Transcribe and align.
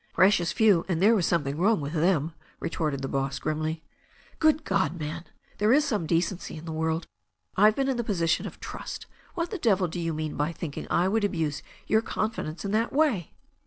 "Precious 0.15 0.51
few. 0.51 0.83
And 0.89 0.99
there 0.99 1.13
was 1.13 1.27
something 1.27 1.59
wrong 1.59 1.79
with 1.79 1.93
them," 1.93 2.33
retorted 2.59 3.03
the 3.03 3.07
boss 3.07 3.37
grimly 3.37 3.83
"Good 4.39 4.63
God, 4.65 4.99
man! 4.99 5.25
There 5.59 5.71
is 5.71 5.85
some 5.85 6.07
decency 6.07 6.57
in 6.57 6.65
the 6.65 6.71
world. 6.71 7.05
IVe 7.55 7.75
been 7.75 7.87
in 7.87 7.99
a 7.99 8.03
position 8.03 8.47
of 8.47 8.59
trust. 8.59 9.05
What 9.35 9.51
the 9.51 9.59
devil 9.59 9.87
do 9.87 9.99
you 9.99 10.15
mean 10.15 10.35
by 10.35 10.53
thinking 10.53 10.87
I 10.89 11.07
would 11.07 11.23
abuse 11.23 11.61
your 11.85 12.01
confidence 12.01 12.65
in 12.65 12.71
that 12.71 12.91
way?" 12.91 13.35